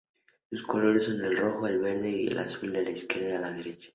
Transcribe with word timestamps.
Sus 0.49 0.63
colores 0.63 1.03
son 1.05 1.23
el 1.23 1.37
rojo, 1.37 1.67
el 1.67 1.77
verde 1.77 2.09
y 2.09 2.25
el 2.29 2.39
azul, 2.39 2.73
de 2.73 2.89
izquierda 2.89 3.49
a 3.49 3.53
derecha. 3.53 3.89